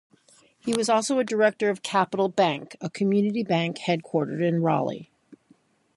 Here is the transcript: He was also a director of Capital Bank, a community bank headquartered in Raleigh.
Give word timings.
He 0.57 0.73
was 0.73 0.89
also 0.89 1.19
a 1.19 1.23
director 1.23 1.69
of 1.69 1.83
Capital 1.83 2.27
Bank, 2.27 2.75
a 2.81 2.89
community 2.89 3.43
bank 3.43 3.77
headquartered 3.77 4.41
in 4.43 4.63
Raleigh. 4.63 5.11